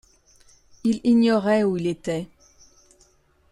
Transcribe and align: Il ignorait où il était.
Il 0.83 0.99
ignorait 1.03 1.61
où 1.63 1.77
il 1.77 1.85
était. 1.85 2.27